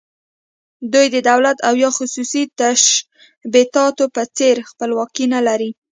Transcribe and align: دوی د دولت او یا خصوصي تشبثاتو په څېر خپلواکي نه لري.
دوی 0.93 1.07
د 1.15 1.17
دولت 1.29 1.57
او 1.67 1.73
یا 1.83 1.89
خصوصي 1.97 2.43
تشبثاتو 2.59 4.05
په 4.15 4.23
څېر 4.37 4.55
خپلواکي 4.69 5.25
نه 5.33 5.39
لري. 5.47 5.69